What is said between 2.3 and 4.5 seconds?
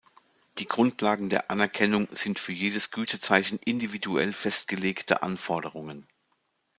für jedes Gütezeichen individuell